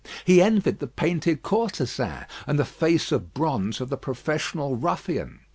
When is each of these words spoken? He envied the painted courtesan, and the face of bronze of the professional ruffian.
He 0.25 0.41
envied 0.41 0.79
the 0.79 0.87
painted 0.87 1.43
courtesan, 1.43 2.25
and 2.47 2.57
the 2.57 2.65
face 2.65 3.11
of 3.11 3.35
bronze 3.35 3.79
of 3.79 3.89
the 3.91 3.97
professional 3.97 4.75
ruffian. 4.75 5.41